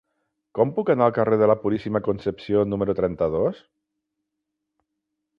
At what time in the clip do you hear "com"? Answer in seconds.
0.59-0.69